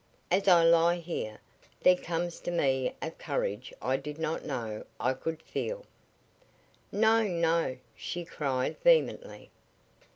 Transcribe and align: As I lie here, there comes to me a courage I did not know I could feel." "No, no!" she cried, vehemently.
As 0.31 0.47
I 0.47 0.63
lie 0.63 0.95
here, 0.95 1.39
there 1.81 1.95
comes 1.95 2.39
to 2.39 2.49
me 2.49 2.95
a 3.03 3.11
courage 3.11 3.71
I 3.83 3.97
did 3.97 4.17
not 4.17 4.43
know 4.43 4.83
I 4.99 5.13
could 5.13 5.43
feel." 5.43 5.85
"No, 6.91 7.21
no!" 7.27 7.77
she 7.95 8.25
cried, 8.25 8.77
vehemently. 8.83 9.51